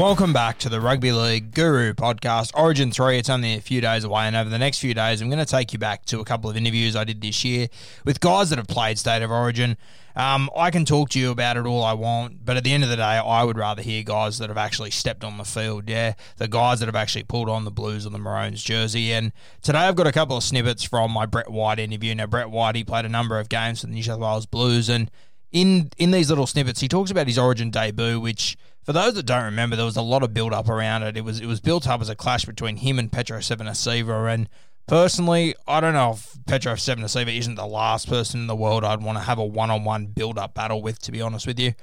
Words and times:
Welcome 0.00 0.32
back 0.32 0.56
to 0.60 0.70
the 0.70 0.80
Rugby 0.80 1.12
League 1.12 1.52
Guru 1.52 1.92
podcast, 1.92 2.52
Origin 2.58 2.90
3. 2.90 3.18
It's 3.18 3.28
only 3.28 3.52
a 3.52 3.60
few 3.60 3.82
days 3.82 4.02
away, 4.02 4.22
and 4.22 4.34
over 4.34 4.48
the 4.48 4.58
next 4.58 4.78
few 4.78 4.94
days, 4.94 5.20
I'm 5.20 5.28
going 5.28 5.44
to 5.44 5.44
take 5.44 5.74
you 5.74 5.78
back 5.78 6.06
to 6.06 6.20
a 6.20 6.24
couple 6.24 6.48
of 6.48 6.56
interviews 6.56 6.96
I 6.96 7.04
did 7.04 7.20
this 7.20 7.44
year 7.44 7.68
with 8.06 8.18
guys 8.18 8.48
that 8.48 8.56
have 8.56 8.66
played 8.66 8.98
State 8.98 9.20
of 9.20 9.30
Origin. 9.30 9.76
Um, 10.16 10.48
I 10.56 10.70
can 10.70 10.86
talk 10.86 11.10
to 11.10 11.20
you 11.20 11.30
about 11.30 11.58
it 11.58 11.66
all 11.66 11.84
I 11.84 11.92
want, 11.92 12.46
but 12.46 12.56
at 12.56 12.64
the 12.64 12.72
end 12.72 12.82
of 12.82 12.88
the 12.88 12.96
day, 12.96 13.02
I 13.02 13.44
would 13.44 13.58
rather 13.58 13.82
hear 13.82 14.02
guys 14.02 14.38
that 14.38 14.48
have 14.48 14.56
actually 14.56 14.90
stepped 14.90 15.22
on 15.22 15.36
the 15.36 15.44
field. 15.44 15.86
Yeah, 15.86 16.14
the 16.38 16.48
guys 16.48 16.80
that 16.80 16.86
have 16.86 16.96
actually 16.96 17.24
pulled 17.24 17.50
on 17.50 17.66
the 17.66 17.70
Blues 17.70 18.06
or 18.06 18.10
the 18.10 18.18
Maroons 18.18 18.62
jersey. 18.62 19.12
And 19.12 19.32
today, 19.60 19.80
I've 19.80 19.96
got 19.96 20.06
a 20.06 20.12
couple 20.12 20.34
of 20.34 20.42
snippets 20.42 20.82
from 20.82 21.10
my 21.10 21.26
Brett 21.26 21.50
White 21.50 21.78
interview. 21.78 22.14
Now, 22.14 22.26
Brett 22.26 22.48
White, 22.48 22.74
he 22.74 22.84
played 22.84 23.04
a 23.04 23.10
number 23.10 23.38
of 23.38 23.50
games 23.50 23.82
for 23.82 23.86
the 23.86 23.92
New 23.92 24.02
South 24.02 24.18
Wales 24.18 24.46
Blues, 24.46 24.88
and 24.88 25.10
in 25.52 25.90
in 25.96 26.10
these 26.10 26.28
little 26.28 26.46
snippets, 26.46 26.80
he 26.80 26.88
talks 26.88 27.10
about 27.10 27.26
his 27.26 27.38
Origin 27.38 27.70
debut, 27.70 28.20
which 28.20 28.56
for 28.82 28.92
those 28.92 29.14
that 29.14 29.26
don't 29.26 29.44
remember, 29.44 29.76
there 29.76 29.84
was 29.84 29.96
a 29.96 30.02
lot 30.02 30.22
of 30.22 30.32
build 30.32 30.52
up 30.52 30.68
around 30.68 31.02
it. 31.02 31.16
It 31.16 31.24
was 31.24 31.40
it 31.40 31.46
was 31.46 31.60
built 31.60 31.88
up 31.88 32.00
as 32.00 32.08
a 32.08 32.14
clash 32.14 32.44
between 32.44 32.76
him 32.76 32.98
and 32.98 33.10
Petero 33.10 33.40
Seven 33.40 33.66
Civoniceva, 33.66 34.32
and 34.32 34.48
personally, 34.86 35.54
I 35.66 35.80
don't 35.80 35.94
know 35.94 36.12
if 36.12 36.38
Petero 36.46 36.74
Civoniceva 36.74 37.36
isn't 37.36 37.56
the 37.56 37.66
last 37.66 38.08
person 38.08 38.40
in 38.40 38.46
the 38.46 38.56
world 38.56 38.84
I'd 38.84 39.02
want 39.02 39.18
to 39.18 39.24
have 39.24 39.38
a 39.38 39.44
one 39.44 39.70
on 39.70 39.84
one 39.84 40.06
build 40.06 40.38
up 40.38 40.54
battle 40.54 40.82
with. 40.82 41.00
To 41.02 41.12
be 41.12 41.20
honest 41.20 41.46
with 41.46 41.58
you, 41.58 41.74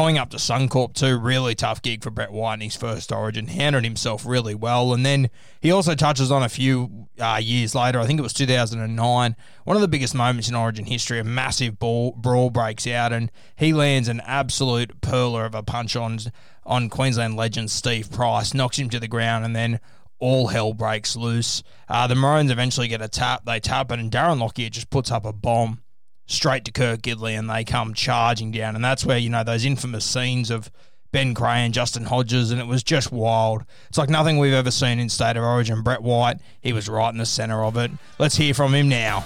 going 0.00 0.16
up 0.16 0.30
to 0.30 0.38
Suncorp 0.38 0.94
too, 0.94 1.18
really 1.18 1.54
tough 1.54 1.82
gig 1.82 2.02
for 2.02 2.10
Brett 2.10 2.32
White 2.32 2.54
in 2.54 2.60
his 2.62 2.74
first 2.74 3.12
Origin. 3.12 3.48
Handled 3.48 3.84
himself 3.84 4.24
really 4.24 4.54
well, 4.54 4.94
and 4.94 5.04
then 5.04 5.28
he 5.60 5.70
also 5.70 5.94
touches 5.94 6.32
on 6.32 6.42
a 6.42 6.48
few 6.48 7.06
uh, 7.18 7.38
years 7.42 7.74
later. 7.74 8.00
I 8.00 8.06
think 8.06 8.18
it 8.18 8.22
was 8.22 8.32
2009. 8.32 9.36
One 9.64 9.76
of 9.76 9.82
the 9.82 9.88
biggest 9.88 10.14
moments 10.14 10.48
in 10.48 10.54
Origin 10.54 10.86
history. 10.86 11.18
A 11.18 11.24
massive 11.24 11.78
ball, 11.78 12.12
brawl 12.12 12.48
breaks 12.48 12.86
out, 12.86 13.12
and 13.12 13.30
he 13.56 13.74
lands 13.74 14.08
an 14.08 14.22
absolute 14.24 15.02
perler 15.02 15.44
of 15.44 15.54
a 15.54 15.62
punch 15.62 15.96
on 15.96 16.18
on 16.64 16.88
Queensland 16.88 17.36
legend 17.36 17.70
Steve 17.70 18.10
Price, 18.10 18.54
knocks 18.54 18.78
him 18.78 18.88
to 18.88 19.00
the 19.00 19.08
ground, 19.08 19.44
and 19.44 19.54
then 19.54 19.80
all 20.18 20.46
hell 20.46 20.72
breaks 20.72 21.14
loose. 21.14 21.62
Uh, 21.90 22.06
the 22.06 22.14
Maroons 22.14 22.50
eventually 22.50 22.88
get 22.88 23.02
a 23.02 23.08
tap. 23.08 23.44
They 23.44 23.60
tap 23.60 23.92
it, 23.92 23.98
and 23.98 24.10
Darren 24.10 24.40
Lockyer 24.40 24.70
just 24.70 24.88
puts 24.88 25.10
up 25.10 25.26
a 25.26 25.32
bomb 25.34 25.82
straight 26.30 26.64
to 26.64 26.72
Kurt 26.72 27.02
Gidley 27.02 27.38
and 27.38 27.50
they 27.50 27.64
come 27.64 27.92
charging 27.92 28.52
down. 28.52 28.74
And 28.74 28.84
that's 28.84 29.04
where, 29.04 29.18
you 29.18 29.28
know, 29.28 29.44
those 29.44 29.64
infamous 29.64 30.04
scenes 30.04 30.50
of 30.50 30.70
Ben 31.12 31.32
Gray 31.32 31.64
and 31.64 31.74
Justin 31.74 32.04
Hodges, 32.04 32.52
and 32.52 32.60
it 32.60 32.66
was 32.66 32.84
just 32.84 33.10
wild. 33.10 33.64
It's 33.88 33.98
like 33.98 34.08
nothing 34.08 34.38
we've 34.38 34.52
ever 34.52 34.70
seen 34.70 35.00
in 35.00 35.08
State 35.08 35.36
of 35.36 35.42
Origin. 35.42 35.82
Brett 35.82 36.02
White, 36.02 36.38
he 36.60 36.72
was 36.72 36.88
right 36.88 37.10
in 37.10 37.18
the 37.18 37.26
centre 37.26 37.64
of 37.64 37.76
it. 37.76 37.90
Let's 38.18 38.36
hear 38.36 38.54
from 38.54 38.74
him 38.74 38.88
now. 38.88 39.24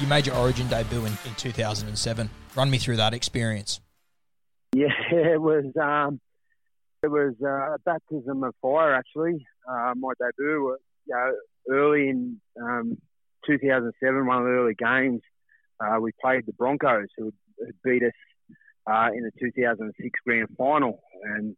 You 0.00 0.08
made 0.08 0.26
your 0.26 0.34
Origin 0.34 0.66
debut 0.66 1.04
in, 1.04 1.12
in 1.24 1.34
2007. 1.36 2.28
Run 2.56 2.70
me 2.70 2.78
through 2.78 2.96
that 2.96 3.14
experience. 3.14 3.80
Yeah, 4.76 4.88
it 5.12 5.40
was 5.40 5.66
um, 5.80 6.18
it 7.04 7.06
was 7.06 7.34
uh, 7.40 7.74
a 7.74 7.78
baptism 7.84 8.42
of 8.42 8.56
fire 8.60 8.92
actually. 8.92 9.46
Uh, 9.70 9.92
my 9.94 10.12
debut, 10.18 10.76
you 11.06 11.14
know, 11.14 11.32
early 11.70 12.08
in 12.08 12.40
um, 12.60 12.98
2007, 13.46 14.26
one 14.26 14.38
of 14.38 14.44
the 14.44 14.50
early 14.50 14.74
games, 14.74 15.22
uh, 15.80 15.98
we 16.00 16.12
played 16.20 16.46
the 16.46 16.52
Broncos, 16.52 17.08
who 17.16 17.32
had 17.64 17.74
beat 17.82 18.02
us 18.02 18.12
uh, 18.86 19.08
in 19.14 19.22
the 19.24 19.32
2006 19.40 20.20
grand 20.26 20.48
final. 20.56 21.00
And 21.22 21.56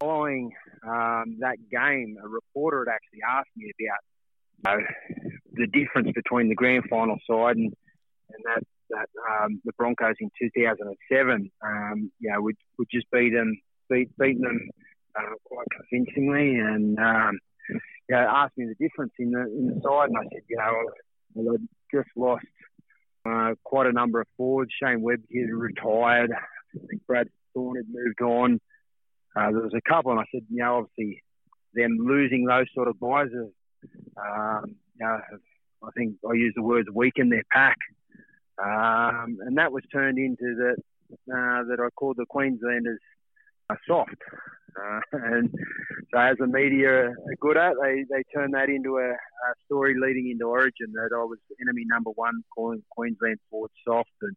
following 0.00 0.52
um, 0.86 1.36
that 1.40 1.56
game, 1.70 2.16
a 2.22 2.28
reporter 2.28 2.84
had 2.86 2.94
actually 2.94 3.20
asked 3.28 3.50
me 3.56 3.70
about 4.64 4.78
you 4.78 4.80
know, 4.80 5.26
the 5.54 5.66
difference 5.66 6.12
between 6.14 6.48
the 6.48 6.54
grand 6.54 6.84
final 6.88 7.18
side 7.28 7.56
and, 7.56 7.72
and 8.30 8.44
that, 8.44 8.62
that 8.90 9.08
um, 9.30 9.60
the 9.64 9.72
Broncos 9.76 10.16
in 10.20 10.30
2007. 10.40 11.50
Um, 11.64 12.12
you 12.20 12.30
know, 12.30 12.40
we 12.40 12.54
we 12.78 12.84
just 12.90 13.10
beat 13.10 13.32
them, 13.32 13.58
beat 13.90 14.16
beaten 14.18 14.42
them 14.42 14.68
uh, 15.18 15.34
quite 15.44 15.66
convincingly, 15.76 16.58
and 16.58 16.98
um, 16.98 17.38
you 17.68 18.16
know, 18.16 18.26
asked 18.28 18.56
me 18.56 18.66
the 18.66 18.88
difference 18.88 19.12
in 19.18 19.30
the 19.30 19.40
in 19.40 19.66
the 19.66 19.80
side, 19.82 20.08
and 20.08 20.18
I 20.18 20.22
said, 20.32 20.42
you 20.48 20.56
know, 20.56 20.84
I'd 21.36 21.68
just 21.92 22.08
lost 22.16 22.44
uh, 23.24 23.54
quite 23.64 23.86
a 23.86 23.92
number 23.92 24.20
of 24.20 24.26
forwards. 24.36 24.72
Shane 24.80 25.00
Webcke 25.00 25.40
had 25.40 25.50
retired. 25.50 26.30
I 26.32 26.86
think 26.88 27.06
Brad 27.06 27.28
Thorne 27.54 27.76
had 27.76 27.86
moved 27.92 28.20
on. 28.22 28.60
Uh, 29.34 29.50
there 29.50 29.62
was 29.62 29.74
a 29.74 29.88
couple, 29.88 30.12
and 30.12 30.20
I 30.20 30.24
said, 30.32 30.42
you 30.50 30.58
know, 30.58 30.78
obviously 30.78 31.22
them 31.74 31.98
losing 32.00 32.44
those 32.44 32.66
sort 32.74 32.88
of 32.88 33.00
guys 33.00 33.28
um, 34.16 34.76
you 34.98 35.06
know, 35.06 35.20
I 35.82 35.90
think 35.96 36.16
I 36.28 36.34
use 36.34 36.52
the 36.54 36.62
words 36.62 36.88
weaken 36.92 37.28
their 37.28 37.44
pack. 37.50 37.78
Um, 38.62 39.38
and 39.44 39.58
that 39.58 39.72
was 39.72 39.82
turned 39.92 40.18
into 40.18 40.54
that 40.56 40.76
uh, 41.12 41.64
that 41.64 41.78
I 41.80 41.88
called 41.96 42.16
the 42.18 42.26
Queenslanders 42.28 43.00
uh, 43.70 43.74
soft. 43.86 44.14
Uh, 44.80 45.00
and 45.12 45.50
so, 46.12 46.18
as 46.18 46.36
the 46.38 46.46
media 46.46 46.88
are 46.88 47.14
good 47.40 47.56
at, 47.56 47.74
they, 47.82 48.04
they 48.10 48.22
turned 48.34 48.54
that 48.54 48.68
into 48.68 48.98
a, 48.98 49.10
a, 49.10 49.54
story 49.64 49.94
leading 50.00 50.30
into 50.30 50.46
Origin 50.46 50.92
that 50.94 51.10
I 51.14 51.24
was 51.24 51.38
enemy 51.60 51.84
number 51.86 52.10
one, 52.10 52.42
calling 52.54 52.82
Queensland 52.90 53.38
forward 53.50 53.70
soft. 53.86 54.10
And 54.22 54.36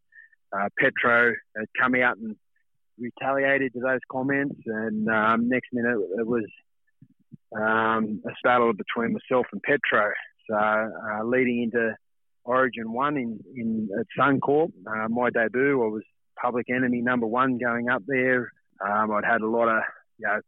uh, 0.56 0.70
Petero 0.80 1.34
had 1.56 1.66
come 1.80 1.96
out 1.96 2.18
and 2.18 2.36
retaliated 2.98 3.74
to 3.74 3.80
those 3.80 4.00
comments. 4.12 4.60
And 4.66 5.10
um, 5.10 5.50
next 5.50 5.70
minute, 5.74 5.98
it 6.18 6.28
was 6.28 6.46
um, 7.56 8.22
a 8.26 8.32
battle 8.44 8.74
between 8.74 9.14
myself 9.14 9.48
and 9.52 9.62
Petero. 9.64 10.12
So, 10.50 10.56
uh, 10.56 11.24
leading 11.24 11.64
into 11.64 11.96
Origin 12.44 12.94
one 12.94 13.18
in, 13.18 13.40
in 13.56 13.90
at 14.00 14.06
Suncorp, 14.18 14.72
uh, 14.88 15.10
my 15.10 15.30
debut, 15.32 15.84
I 15.84 15.88
was 15.88 16.04
public 16.40 16.68
enemy 16.70 17.02
number 17.02 17.26
one 17.26 17.58
going 17.58 17.90
up 17.90 18.04
there. 18.08 18.52
Um, 18.86 19.12
I'd 19.12 19.26
had 19.26 19.42
a 19.42 19.48
lot 19.48 19.68
of 19.68 19.82
you 20.17 20.27
know, 20.27 20.39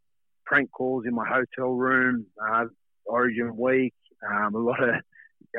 prank 0.46 0.72
calls 0.72 1.06
in 1.06 1.14
my 1.14 1.28
hotel 1.28 1.72
room, 1.74 2.26
uh, 2.42 2.66
Origin 3.06 3.56
week, 3.56 3.94
um, 4.30 4.56
a 4.56 4.60
lot 4.60 4.84
of 4.84 4.96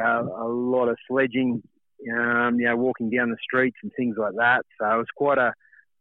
uh, 0.01 0.23
a 0.23 0.49
lot 0.49 0.89
of 0.89 0.97
sledging, 1.09 1.63
um, 2.13 2.59
you 2.59 2.67
know, 2.67 2.77
walking 2.77 3.11
down 3.11 3.31
the 3.31 3.37
streets 3.43 3.77
and 3.83 3.93
things 3.97 4.17
like 4.19 4.35
that. 4.37 4.65
So 4.79 4.87
it 4.87 4.97
was 4.97 5.07
quite 5.17 5.39
a 5.39 5.53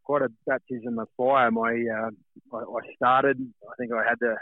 quite 0.03 0.21
a 0.21 0.29
baptism 0.45 0.99
of 0.99 1.07
fire. 1.17 1.51
My 1.51 1.71
uh, 1.71 2.09
I, 2.53 2.57
I 2.57 2.93
started. 2.95 3.37
I 3.63 3.73
think 3.77 3.91
I 3.93 4.07
had 4.07 4.17
the 4.19 4.35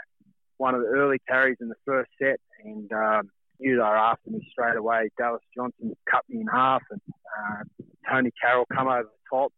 one 0.58 0.74
of 0.74 0.80
the 0.80 0.88
early 0.88 1.18
carries 1.28 1.58
in 1.60 1.68
the 1.68 1.74
first 1.84 2.10
set, 2.20 2.40
and 2.64 2.90
um, 2.92 3.30
they 3.60 3.70
were 3.70 3.82
after 3.82 4.30
me 4.30 4.46
straight 4.50 4.76
away. 4.76 5.10
Dallas 5.18 5.42
Johnson 5.56 5.94
cut 6.10 6.22
me 6.28 6.40
in 6.40 6.46
half, 6.46 6.82
and 6.90 7.00
uh, 7.38 7.84
Tonie 8.08 8.32
Carroll 8.40 8.66
come 8.72 8.88
over 8.88 9.04
the 9.04 9.36
top, 9.36 9.52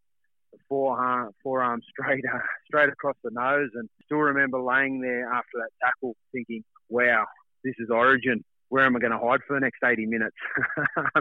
forearm, 0.69 1.32
forearm 1.43 1.81
straight 1.88 2.25
uh, 2.32 2.38
straight 2.67 2.88
across 2.88 3.17
the 3.25 3.31
nose, 3.32 3.70
and 3.75 3.88
still 4.05 4.19
remember 4.19 4.61
laying 4.61 5.00
there 5.00 5.31
after 5.32 5.59
that 5.59 5.70
tackle, 5.82 6.17
thinking, 6.32 6.65
"Wow, 6.88 7.26
this 7.65 7.75
is 7.79 7.91
Origin. 7.91 8.44
Where 8.69 8.85
am 8.85 8.97
I 8.97 9.00
going 9.00 9.12
to 9.12 9.19
hide 9.19 9.41
for 9.47 9.55
the 9.55 9.61
next 9.61 9.79
80 9.82 10.06
minutes?" 10.06 10.37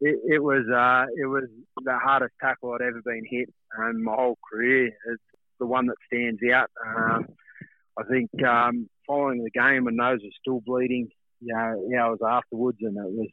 it, 0.00 0.18
it, 0.26 0.42
was 0.42 0.64
uh, 0.68 1.06
it 1.16 1.26
was 1.26 1.44
the 1.82 1.98
hardest 1.98 2.34
tackle 2.40 2.72
I'd 2.72 2.82
ever 2.82 3.02
been 3.04 3.24
hit 3.28 3.52
in 3.90 4.04
my 4.04 4.14
whole 4.14 4.38
career. 4.50 4.86
It's 4.86 5.22
the 5.58 5.66
one 5.66 5.86
that 5.86 5.96
stands 6.06 6.40
out. 6.52 6.70
Um, 6.86 7.26
I 7.98 8.02
think 8.04 8.30
um, 8.44 8.88
following 9.06 9.44
the 9.44 9.50
game, 9.50 9.84
my 9.84 9.90
nose 9.92 10.20
was 10.22 10.32
still 10.40 10.60
bleeding. 10.60 11.08
You 11.40 11.54
know, 11.54 12.16
I 12.22 12.36
afterwards, 12.36 12.78
and 12.80 12.96
it 12.96 13.12
was 13.12 13.28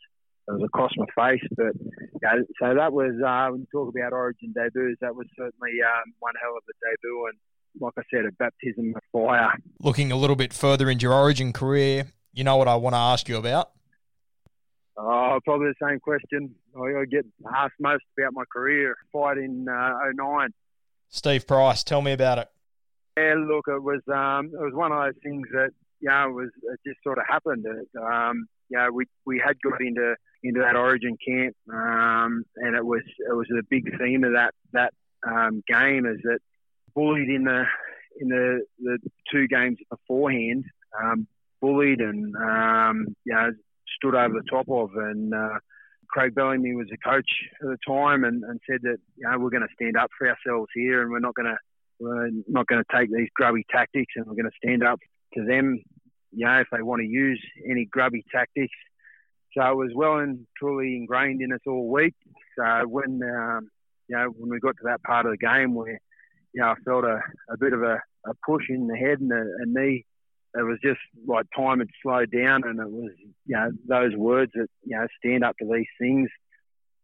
it 0.52 0.60
was 0.60 0.64
across 0.64 0.92
my 0.98 1.06
face. 1.16 1.44
But 1.56 1.74
you 1.76 2.20
know, 2.24 2.46
so 2.60 2.76
that 2.76 2.94
was 2.94 3.14
uh, 3.26 3.52
when 3.52 3.62
you 3.62 3.68
talk 3.72 3.94
about 3.96 4.14
Origin 4.14 4.54
debuts, 4.54 5.00
that 5.02 5.16
was 5.16 5.28
certainly 5.38 5.80
um, 5.84 6.14
one 6.20 6.34
hell 6.42 6.56
of 6.58 6.64
a 6.70 6.76
debut, 6.84 7.28
and 7.28 7.38
like 7.80 7.94
I 7.98 8.02
said, 8.14 8.26
a 8.26 8.32
baptism 8.34 8.94
of 8.96 9.02
fire. 9.12 9.54
Looking 9.80 10.12
a 10.12 10.16
little 10.16 10.36
bit 10.36 10.54
further 10.54 10.90
into 10.90 11.04
your 11.04 11.14
Origin 11.14 11.54
career, 11.54 12.08
you 12.34 12.44
know 12.44 12.58
what 12.58 12.68
I 12.68 12.76
want 12.76 12.94
to 12.94 13.00
ask 13.00 13.28
you 13.30 13.38
about? 13.38 13.72
Oh, 14.98 15.40
probably 15.46 15.68
the 15.68 15.88
same 15.88 16.00
question. 16.00 16.54
I 16.76 17.06
get 17.06 17.26
asked 17.56 17.76
most 17.80 18.04
about 18.18 18.34
my 18.34 18.44
career. 18.52 18.96
Fight 19.12 19.38
in 19.38 19.68
uh, 19.68 19.94
09. 20.14 20.50
Steve 21.10 21.48
Price, 21.48 21.84
tell 21.84 22.02
me 22.02 22.12
about 22.12 22.38
it. 22.38 22.48
Yeah, 23.18 23.36
look, 23.38 23.66
it 23.68 23.82
was 23.82 24.02
um, 24.08 24.52
it 24.54 24.64
was 24.64 24.74
one 24.74 24.92
of 24.92 25.04
those 25.04 25.22
things 25.22 25.48
that 25.54 25.72
you 26.00 26.10
know 26.10 26.30
was 26.30 26.50
it 26.64 26.80
just 26.86 27.04
sort 27.04 27.18
of 27.18 27.26
happened. 27.28 27.66
It, 27.66 27.88
um, 28.02 28.48
you 28.70 28.78
know, 28.78 28.90
we 28.92 29.06
we 29.26 29.42
had 29.46 29.58
got 29.62 29.82
into 29.82 30.16
into 30.44 30.62
that 30.62 30.76
Origin 30.76 31.18
camp, 31.26 31.56
um, 31.72 32.44
and 32.58 32.76
it 32.76 32.86
was 32.86 33.04
it 33.20 33.36
was 33.36 33.48
a 33.52 33.64
big 33.70 33.98
theme 33.98 34.24
of 34.24 34.34
that 34.34 34.54
that 34.74 34.94
um, 35.28 35.64
game 35.68 36.06
is 36.06 36.20
that 36.24 36.40
bullied 36.96 37.30
in 37.30 37.44
the 37.44 37.64
in 38.20 38.30
the 38.30 38.66
the 38.80 38.98
two 39.32 39.48
games 39.48 39.78
beforehand, 39.90 40.66
um, 41.02 41.28
bullied 41.62 42.00
and 42.00 42.36
um, 42.36 43.16
you 43.26 43.34
know 43.34 43.52
stood 43.98 44.16
over 44.16 44.34
the 44.34 44.50
top 44.50 44.70
of 44.70 44.92
and. 44.96 45.34
Uh, 45.34 45.60
Craig 46.10 46.36
Bellamy 46.36 46.76
was 46.76 46.88
the 46.90 46.98
coach 46.98 47.30
at 47.62 47.68
the 47.70 47.78
time 47.88 48.26
and, 48.26 48.44
and 48.44 48.60
said 48.70 48.82
that 48.82 48.98
you 49.16 49.24
know 49.24 49.40
we're 49.40 49.50
going 49.50 49.66
to 49.66 49.74
stand 49.74 49.96
up 49.96 50.10
for 50.18 50.28
ourselves 50.28 50.68
here 50.76 51.02
and 51.02 51.10
we're 51.10 51.20
not 51.20 51.36
going 51.36 51.46
to 51.46 51.58
we're 52.02 52.30
not 52.48 52.68
going 52.68 52.84
to 52.84 52.98
take 52.98 53.10
these 53.12 53.30
grubby 53.36 53.66
tactics 53.70 54.14
and 54.16 54.26
we're 54.26 54.36
going 54.36 54.50
to 54.50 54.58
stand 54.58 54.84
up 54.84 55.00
to 55.36 55.46
them, 55.46 55.82
you 56.32 56.46
know, 56.46 56.60
if 56.60 56.68
they 56.72 56.82
want 56.82 57.02
to 57.02 57.08
use 57.08 57.42
any 57.70 57.86
grubby 57.86 58.26
tactics. 58.32 58.74
So 59.56 59.70
it 59.70 59.76
was 59.76 59.92
well 59.96 60.18
and 60.18 60.46
truly 60.58 60.96
ingrained 60.96 61.42
in 61.42 61.54
us 61.54 61.60
all 61.68 61.90
week. 61.90 62.16
So 62.58 62.88
when, 62.88 63.22
um, 63.24 63.70
you 64.08 64.16
know, 64.16 64.28
when 64.38 64.50
we 64.50 64.60
got 64.60 64.78
to 64.78 64.84
that 64.86 65.04
part 65.04 65.26
of 65.26 65.32
the 65.32 65.38
game 65.38 65.74
where, 65.74 66.00
you 66.54 66.62
know, 66.62 66.70
I 66.70 66.76
felt 66.86 67.04
a, 67.04 67.22
a 67.50 67.58
bit 67.58 67.74
of 67.74 67.82
a, 67.82 68.02
a 68.26 68.34
push 68.46 68.66
in 68.70 68.88
the 68.88 68.98
head 68.98 69.20
and 69.20 69.32
a, 69.32 69.46
knee, 69.66 70.06
it 70.54 70.64
was 70.64 70.80
just 70.84 71.00
like 71.26 71.46
time 71.56 71.80
had 71.80 71.88
slowed 72.02 72.32
down 72.32 72.64
and 72.66 72.80
it 72.80 72.92
was, 72.92 73.12
you 73.46 73.56
know, 73.56 73.72
those 73.88 74.16
words 74.16 74.52
that, 74.56 74.68
you 74.84 74.98
know, 74.98 75.08
stand 75.20 75.44
up 75.44 75.56
to 75.58 75.66
these 75.66 75.88
things 76.00 76.30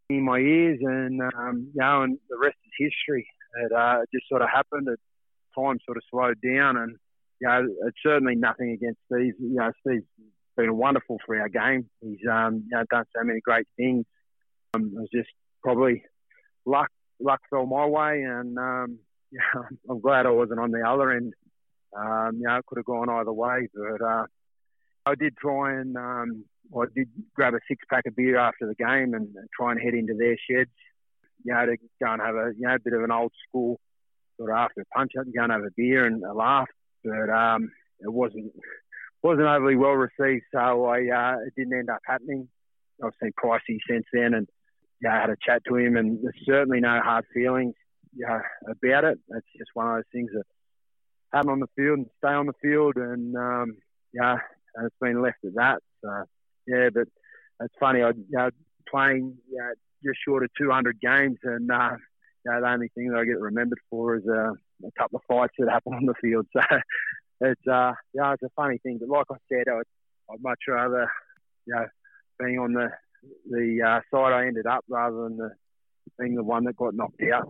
in 0.09 0.23
my 0.23 0.38
ears 0.38 0.79
and, 0.81 1.21
um, 1.21 1.71
you 1.73 1.81
know, 1.81 2.03
and 2.03 2.17
the 2.29 2.38
rest 2.38 2.57
is 2.65 2.89
history 2.89 3.27
it 3.55 3.71
uh, 3.71 3.99
just 4.13 4.27
sort 4.29 4.41
of 4.41 4.49
happened. 4.49 4.88
It, 4.88 4.99
time 5.57 5.79
sort 5.85 5.97
of 5.97 6.03
slowed 6.09 6.39
down, 6.41 6.77
and 6.77 6.97
you 7.41 7.47
know, 7.47 7.67
it's 7.88 7.97
certainly 8.03 8.35
nothing 8.35 8.71
against 8.71 8.99
these. 9.09 9.33
You 9.39 9.55
know, 9.55 9.71
Steve's 9.81 10.05
been 10.57 10.75
wonderful 10.75 11.18
for 11.25 11.39
our 11.39 11.50
game. 11.50 11.89
He's 12.01 12.19
um, 12.30 12.65
you 12.69 12.77
know, 12.77 12.83
done 12.89 13.06
so 13.15 13.24
many 13.24 13.39
great 13.39 13.68
things. 13.77 14.06
Um, 14.74 14.92
it 14.94 15.00
was 15.00 15.09
just 15.13 15.30
probably 15.63 16.04
luck. 16.65 16.89
Luck 17.19 17.39
fell 17.50 17.65
my 17.65 17.86
way, 17.86 18.24
and 18.24 18.57
um, 18.57 19.00
yeah, 19.31 19.62
I'm 19.89 20.01
glad 20.01 20.25
I 20.25 20.31
wasn't 20.31 20.59
on 20.59 20.71
the 20.71 20.88
other 20.88 21.12
end. 21.12 21.33
Um, 21.98 22.38
you 22.38 22.48
know, 22.48 22.57
it 22.57 22.65
could 22.65 22.77
have 22.77 22.86
gone 22.86 23.09
either 23.09 23.31
way, 23.31 23.69
but 23.74 24.06
uh, 24.06 24.25
I 25.06 25.15
did 25.15 25.38
try 25.38 25.80
and 25.80 25.95
um, 25.95 26.45
I 26.75 26.86
did 26.94 27.07
grab 27.33 27.54
a 27.54 27.59
six 27.68 27.83
pack 27.89 28.06
of 28.06 28.15
beer 28.15 28.38
after 28.38 28.68
the 28.68 28.75
game 28.75 29.13
and, 29.13 29.33
and 29.36 29.48
try 29.56 29.71
and 29.71 29.81
head 29.81 29.94
into 29.94 30.13
their 30.15 30.36
sheds 30.50 30.69
you 31.44 31.54
know, 31.54 31.65
to 31.65 31.77
go 32.01 32.12
and 32.12 32.21
have 32.21 32.36
a 32.36 32.51
you 32.57 32.68
know 32.68 32.75
a 32.75 32.80
bit 32.80 32.94
of 32.94 33.04
an 33.04 33.12
old 33.12 33.31
school 33.48 33.80
sort 34.38 34.51
of 34.51 34.57
after 34.57 34.81
a 34.81 34.86
punch 34.86 35.13
up, 35.19 35.25
go 35.33 35.44
and 35.44 35.51
have 35.51 35.62
a 35.62 35.71
beer 35.75 36.06
and 36.06 36.24
a 36.24 36.33
laugh. 36.33 36.68
But 37.04 37.30
um, 37.30 37.71
it 38.00 38.12
wasn't 38.12 38.51
wasn't 39.24 39.48
overly 39.48 39.75
well 39.75 39.92
received, 39.92 40.46
so 40.54 40.86
I 40.86 41.00
uh, 41.00 41.38
it 41.46 41.54
didn't 41.56 41.78
end 41.78 41.90
up 41.90 42.02
happening. 42.06 42.48
I've 43.04 43.14
seen 43.22 43.34
Pricey 43.42 43.78
since 43.90 44.06
then, 44.12 44.34
and 44.34 44.48
yeah, 45.02 45.16
I 45.16 45.22
had 45.22 45.30
a 45.30 45.38
chat 45.46 45.62
to 45.68 45.75
him, 45.75 45.98
and 45.98 46.19
there's 46.24 46.36
certainly 46.46 46.80
no 46.80 47.00
hard 47.02 47.25
feelings 47.34 47.75
yeah, 48.16 48.42
about 48.64 49.04
it. 49.04 49.19
It's 49.30 49.48
just 49.58 49.72
one 49.74 49.88
of 49.88 49.96
those 49.96 50.04
things 50.12 50.31
that 50.34 50.44
happen 51.34 51.52
on 51.52 51.60
the 51.60 51.68
field 51.75 52.00
and 52.00 52.08
stay 52.18 52.34
on 52.34 52.48
the 52.48 52.54
field, 52.62 52.96
and 52.96 53.36
um, 53.36 53.78
yeah, 54.14 54.38
and 54.75 54.86
it's 54.86 54.96
been 55.00 55.22
left 55.22 55.38
at 55.46 55.56
that. 55.56 55.81
So 56.04 56.24
yeah, 56.68 56.90
but 56.94 57.08
it's 57.62 57.75
funny. 57.80 58.02
I 58.02 58.10
you 58.10 58.25
know, 58.31 58.50
playing 58.90 59.38
you 59.50 59.74
just 60.04 60.19
short 60.25 60.44
of 60.44 60.50
200 60.58 61.00
games, 61.00 61.38
and 61.44 61.72
uh, 61.72 61.96
you 62.46 62.52
know, 62.52 62.62
the 62.62 62.68
only 62.68 62.90
thing 62.96 63.10
that 63.10 63.19
I 63.19 63.25
get 63.25 63.40
remembered 63.40 63.80
for 63.90 64.16
is 64.16 64.24
uh, 64.28 64.52
a 64.52 64.92
couple 64.98 65.18
of 65.18 65.24
fights 65.28 65.54
that 65.60 65.69
happen 65.69 65.94
on 65.94 66.06
the 66.06 66.16
field. 66.22 66.48
So 66.56 66.62
it's 67.42 67.68
uh, 67.68 67.94
yeah, 68.13 68.34
it's 68.34 68.44
a 68.44 68.50
funny 68.56 68.78
thing. 68.80 69.00
But 69.00 69.10
like 69.10 69.25
I 69.31 69.36
said, 69.50 69.68
I'd, 69.68 69.84
I'd 70.31 70.42
much 70.42 70.60
rather 70.68 71.10
you 71.66 71.75
know 71.75 71.86
being 72.39 72.60
on 72.60 72.74
the 72.74 72.89
the 73.50 73.81
uh, 73.86 74.00
side 74.12 74.34
I 74.34 74.48
ended 74.48 74.66
up 74.66 74.86
rather 74.88 75.24
than 75.24 75.38
the, 75.38 75.51
being 76.19 76.36
the 76.36 76.44
one 76.44 76.63
that 76.66 76.75
got 76.75 76.94
knocked 76.94 77.22
out. 77.34 77.48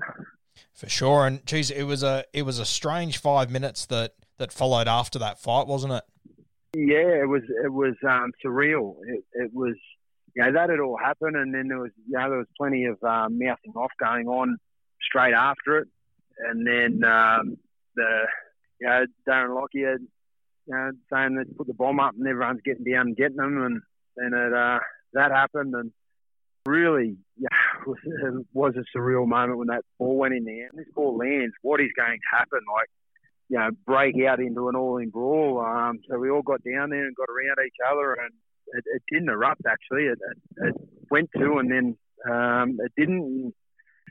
For 0.74 0.89
sure, 0.89 1.28
and 1.28 1.45
geez, 1.45 1.69
it 1.69 1.84
was 1.84 2.04
a 2.04 2.25
it 2.34 2.44
was 2.44 2.60
a 2.60 2.66
strange 2.66 3.19
five 3.19 3.51
minutes 3.51 3.86
that 3.88 4.13
that 4.38 4.51
followed 4.51 4.88
after 4.88 5.19
that 5.19 5.39
fight, 5.39 5.68
wasn't 5.68 5.94
it? 5.94 6.04
Yeah, 6.75 7.22
it 7.22 7.28
was 7.28 7.44
it 7.63 7.72
was 7.72 7.95
um, 8.07 8.31
surreal. 8.44 8.95
It, 9.07 9.24
it 9.33 9.54
was 9.54 9.75
you 10.38 10.44
know, 10.44 10.51
that 10.54 10.69
had 10.69 10.80
all 10.80 10.98
happened, 10.98 11.36
and 11.36 11.51
then 11.51 11.68
there 11.68 11.80
was, 11.80 11.90
you 12.07 12.16
know, 12.16 12.30
there 12.30 12.38
was 12.38 12.48
plenty 12.56 12.86
of 12.86 13.04
um, 13.04 13.40
mouthing 13.40 13.73
off 13.76 13.90
going 14.00 14.28
on 14.28 14.57
straight 15.02 15.33
after 15.33 15.80
it, 15.80 15.88
and 16.38 16.66
then 16.66 17.04
um, 17.04 17.57
the, 17.95 18.28
you 18.80 18.88
know, 18.88 19.06
Darren 19.28 19.56
Lockyer, 19.56 19.98
you 20.00 20.76
know, 20.76 20.92
saying 21.12 21.36
that 21.36 21.57
put 21.57 21.68
the 21.68 21.74
bomb 21.74 22.00
up 22.00 22.14
and 22.18 22.28
everyone's 22.28 22.62
getting 22.64 22.84
down 22.84 23.07
and 23.07 23.18
getting 23.18 23.38
them, 23.38 23.64
and 23.64 23.81
then 24.16 24.40
it, 24.40 24.54
uh, 24.54 24.80
that 25.14 25.31
happened, 25.31 25.74
and 25.74 25.92
really, 26.66 27.18
yeah, 27.38 27.48
it 27.88 28.46
was 28.54 28.74
a 28.76 28.98
surreal 28.98 29.28
moment 29.28 29.57
when 29.57 29.68
that 29.68 29.84
ball 29.98 30.18
went 30.18 30.34
in 30.34 30.44
there. 30.44 30.68
And 30.69 30.78
this 30.78 30.94
ball 30.94 31.18
lands, 31.18 31.54
what 31.62 31.80
is 31.80 31.92
going 31.96 32.18
to 32.18 32.38
happen? 32.38 32.60
Like, 32.72 32.90
you 33.50 33.57
know, 33.57 33.69
break 33.86 34.16
out 34.28 34.40
into 34.40 34.68
an 34.68 34.76
all-in 34.76 35.10
brawl. 35.10 35.60
Um, 35.66 36.00
so 36.10 36.19
we 36.19 36.30
all 36.30 36.42
got 36.42 36.62
down 36.64 36.90
there 36.90 37.06
and 37.06 37.16
got 37.16 37.30
around 37.30 37.66
each 37.66 37.80
other, 37.90 38.14
and 38.14 38.34
it, 38.74 38.84
it 38.96 39.02
didn't 39.12 39.30
erupt 39.30 39.62
actually. 39.66 40.04
It, 40.04 40.19
it, 40.57 40.68
it 40.68 40.76
went 41.10 41.30
to 41.38 41.57
and 41.57 41.72
then 41.72 41.98
um, 42.30 42.78
it 42.84 42.92
didn't. 42.98 43.54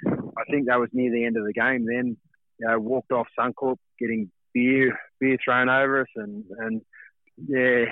I 0.07 0.45
think 0.51 0.67
that 0.67 0.79
was 0.79 0.91
near 0.93 1.11
the 1.11 1.25
end 1.25 1.37
of 1.37 1.45
the 1.45 1.53
game. 1.53 1.87
Then 1.87 2.17
you 2.59 2.67
know, 2.67 2.79
walked 2.79 3.13
off 3.13 3.27
Suncorp 3.39 3.77
getting 3.99 4.31
beer 4.57 4.99
beer 5.21 5.37
thrown 5.45 5.69
over 5.69 6.01
us 6.01 6.09
and 6.17 6.45
and 6.59 6.81
yeah 7.47 7.85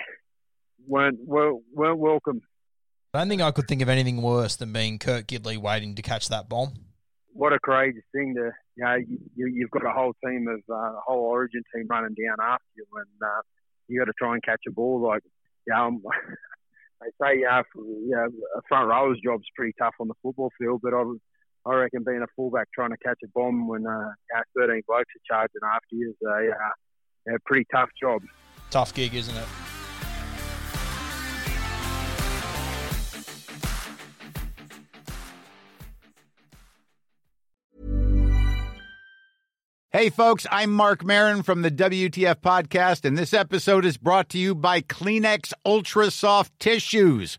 weren't 0.86 1.18
weren't, 1.20 1.62
weren't 1.72 1.98
welcome. 1.98 2.40
I 3.12 3.18
don't 3.18 3.28
think 3.28 3.42
I 3.42 3.50
could 3.52 3.68
think 3.68 3.82
of 3.82 3.88
anything 3.88 4.22
worse 4.22 4.56
than 4.56 4.72
being 4.72 4.98
Kurt 4.98 5.26
Gidley 5.28 5.56
waiting 5.58 5.94
to 5.94 6.02
catch 6.02 6.28
that 6.30 6.48
bomb. 6.48 6.72
What 7.32 7.52
a 7.52 7.58
courageous 7.62 8.02
thing 8.12 8.34
to 8.36 8.50
you 8.76 8.84
know 8.84 8.94
you, 8.94 9.18
you've 9.36 9.70
got 9.70 9.84
a 9.84 9.92
whole 9.92 10.14
team 10.24 10.46
of 10.48 10.60
uh, 10.70 10.96
a 10.96 11.00
whole 11.06 11.24
Origin 11.24 11.62
team 11.74 11.86
running 11.88 12.14
down 12.14 12.36
after 12.42 12.64
you 12.76 12.86
and 12.96 13.28
uh, 13.28 13.42
you 13.88 13.98
got 13.98 14.06
to 14.06 14.12
try 14.18 14.32
and 14.32 14.42
catch 14.42 14.62
a 14.66 14.72
ball 14.72 15.00
like 15.00 15.22
yeah, 15.66 15.84
um, 15.86 16.02
they 17.00 17.10
say 17.20 17.44
uh, 17.44 17.62
you 17.76 18.10
know, 18.10 18.28
a 18.56 18.62
front 18.68 18.88
rower's 18.88 19.20
job's 19.22 19.44
pretty 19.54 19.74
tough 19.78 19.94
on 20.00 20.08
the 20.08 20.14
football 20.22 20.50
field, 20.58 20.80
but 20.82 20.94
I, 20.94 21.02
I 21.66 21.74
reckon 21.74 22.04
being 22.04 22.20
a 22.22 22.26
fullback 22.36 22.68
trying 22.74 22.90
to 22.90 22.96
catch 22.98 23.18
a 23.24 23.28
bomb 23.34 23.66
when 23.68 23.86
uh, 23.86 24.10
13 24.58 24.82
blokes 24.86 25.04
are 25.16 25.26
charging 25.26 25.60
after 25.64 25.94
you 25.96 26.10
is 26.10 26.16
a, 26.26 27.32
uh, 27.32 27.36
a 27.36 27.38
pretty 27.46 27.66
tough 27.72 27.88
job. 27.98 28.22
Tough 28.70 28.92
gig, 28.92 29.14
isn't 29.14 29.34
it? 29.34 29.46
Hey, 39.90 40.10
folks, 40.10 40.44
I'm 40.50 40.72
Marc 40.72 41.04
Maron 41.04 41.44
from 41.44 41.62
the 41.62 41.70
WTF 41.70 42.40
Podcast, 42.40 43.04
and 43.04 43.16
this 43.16 43.32
episode 43.32 43.84
is 43.84 43.96
brought 43.96 44.28
to 44.30 44.38
you 44.38 44.52
by 44.52 44.80
Kleenex 44.80 45.52
Ultra 45.64 46.10
Soft 46.10 46.52
Tissues 46.58 47.38